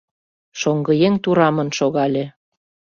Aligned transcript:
Шоҥгыеҥ 0.59 1.13
турамын 1.23 1.69
шогале. 1.77 2.25